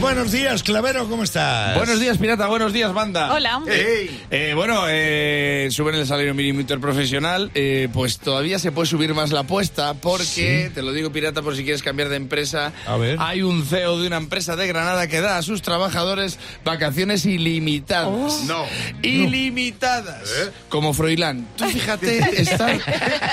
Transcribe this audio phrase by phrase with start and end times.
[0.00, 1.76] Buenos días, Clavero, ¿cómo estás?
[1.76, 2.46] Buenos días, pirata.
[2.46, 3.32] Buenos días, banda.
[3.34, 3.60] Hola.
[3.66, 7.50] Eh, bueno, eh, suben el salario mínimo interprofesional.
[7.54, 11.54] Eh, pues todavía se puede subir más la apuesta porque, te lo digo, pirata, por
[11.54, 12.72] si quieres cambiar de empresa.
[12.86, 13.16] A ver.
[13.20, 18.08] Hay un CEO de una empresa de Granada que da a sus trabajadores vacaciones ilimitadas.
[18.08, 18.44] Oh.
[18.46, 18.64] No.
[19.02, 20.30] Ilimitadas.
[20.70, 21.46] Como Froilán.
[21.56, 22.20] Tú fíjate,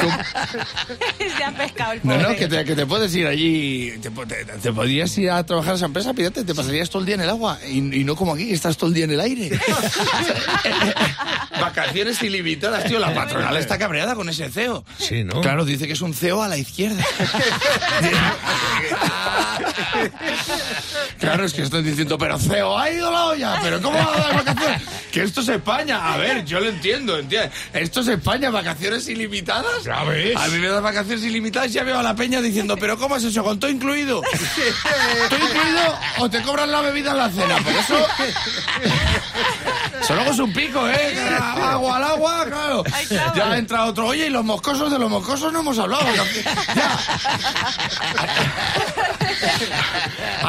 [0.00, 2.28] con- Se ha pescado el No, pobre.
[2.28, 5.72] no, que te, que te puedes ir allí, te, te- te podrías ir a trabajar
[5.72, 8.16] a esa empresa, fíjate, te pasarías todo el día en el agua y, y no
[8.16, 9.52] como aquí, que estás todo el día en el aire.
[11.60, 14.84] Vacaciones ilimitadas, tío, la patronal está cabreada con ese CEO.
[14.98, 15.40] Sí, ¿no?
[15.42, 17.04] Claro, dice que es un CEO a la izquierda.
[21.20, 24.18] claro, es que estoy diciendo, pero CEO, ha ido la olla, pero ¿cómo va a
[24.18, 24.82] dar vacaciones?
[25.18, 26.14] Que esto es España.
[26.14, 27.50] A ver, yo lo entiendo, ¿entiendes?
[27.72, 29.82] Esto es España, vacaciones ilimitadas.
[29.82, 30.36] Ya ves.
[30.36, 33.16] A mí me das vacaciones ilimitadas y ya veo a la peña diciendo, pero ¿cómo
[33.16, 33.42] es eso?
[33.42, 34.22] ¿Con todo incluido?
[35.28, 37.56] ¿Todo incluido o te cobran la bebida en la cena?
[37.56, 38.06] Por eso...
[40.00, 41.18] Eso luego es un pico, ¿eh?
[41.60, 42.84] Agua al agua, claro.
[43.34, 44.06] Ya entra otro.
[44.06, 46.06] Oye, y los moscosos de los moscosos no hemos hablado.
[46.76, 46.98] Ya.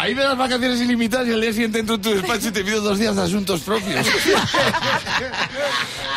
[0.09, 2.63] Ahí me das vacaciones ilimitadas y al día siguiente entro en tu despacho y te
[2.63, 4.07] pido dos días de asuntos propios.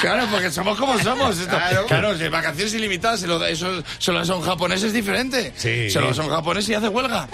[0.01, 1.39] Claro, porque somos como somos.
[1.39, 1.87] Esto- Claro.
[1.87, 5.53] Claro, vacaciones ilimitadas, se lo, eso solo son japoneses es diferente.
[5.57, 5.89] Sí.
[5.91, 7.29] Se lo son japoneses y hace huelga.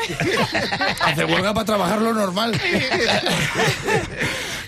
[1.01, 2.53] hace huelga para trabajar lo normal.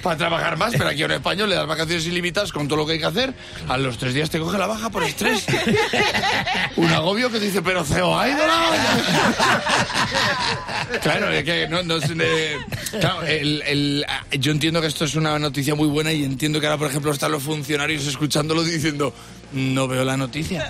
[0.02, 2.86] para trabajar más, pero aquí a un español le das vacaciones ilimitadas con todo lo
[2.86, 3.34] que hay que hacer.
[3.68, 5.44] A los tres días te coge la baja por estrés.
[6.76, 9.62] un agobio que dice, pero CEO, ha ido la olla".
[11.02, 11.98] Claro, es que no, no
[12.98, 14.06] claro, el- el-
[14.38, 17.12] yo entiendo que esto es una noticia muy buena y entiendo que ahora, por ejemplo,
[17.12, 19.14] están los funcionarios escuchándolo diciendo,
[19.52, 20.68] no veo la noticia.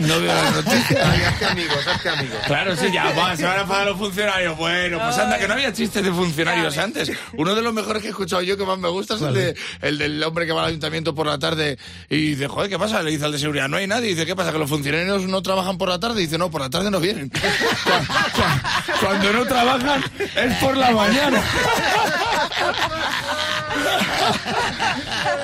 [0.00, 1.10] No veo la noticia.
[1.12, 2.38] Ay, hazte amigos, hazte amigos.
[2.46, 4.56] Claro, sí, ya, va, se van a pagar los funcionarios.
[4.56, 7.10] Bueno, pues anda, que no había chistes de funcionarios antes.
[7.34, 9.54] Uno de los mejores que he escuchado yo, que más me gusta, es el, de,
[9.82, 11.78] el del hombre que va al ayuntamiento por la tarde
[12.08, 13.02] y dice, joder, ¿qué pasa?
[13.02, 14.06] Le dice al de seguridad, no hay nadie.
[14.10, 14.52] Y dice, ¿qué pasa?
[14.52, 16.20] ¿Que los funcionarios no trabajan por la tarde?
[16.22, 17.28] Y dice, no, por la tarde no vienen.
[17.28, 20.02] Cu- cu- Cuando no trabajan
[20.36, 21.42] es por la mañana.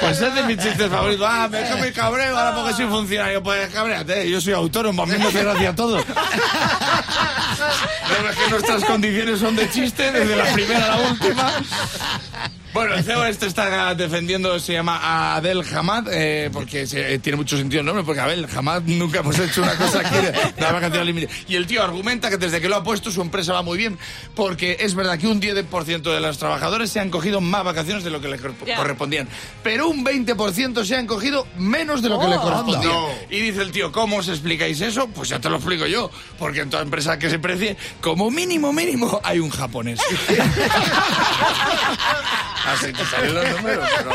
[0.06, 1.26] Pues es de mis chistes favoritos.
[1.28, 3.42] Ah, me, que me cabreo ahora porque soy funcionario.
[3.42, 5.98] Pues cabréate, yo soy autónomo, a mí me hace gracia todo.
[7.56, 11.52] No, es que nuestras condiciones son de chiste desde la primera a la última.
[12.76, 17.36] Bueno, el CEO este está defendiendo, se llama Adel Hamad, eh, porque se- eh, tiene
[17.38, 20.74] mucho sentido el nombre, porque Abel Hamad nunca hemos hecho una cosa aquí de dar
[20.74, 21.30] vacaciones límite.
[21.48, 23.98] Y el tío argumenta que desde que lo ha puesto su empresa va muy bien,
[24.34, 28.10] porque es verdad que un 10% de los trabajadores se han cogido más vacaciones de
[28.10, 28.76] lo que les Ya.
[28.76, 29.26] correspondían,
[29.62, 32.30] pero un 20% se han cogido menos de lo que Oh.
[32.30, 32.90] le correspondía.
[32.90, 33.08] No.
[33.30, 35.06] Y dice el tío, ¿cómo os explicáis eso?
[35.08, 38.70] Pues ya te lo explico yo, porque en toda empresa que se precie, como mínimo,
[38.70, 39.98] mínimo, hay un japonés.
[42.66, 43.88] Así que salen los números.
[43.96, 44.10] pero.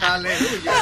[0.00, 0.72] Aleluya.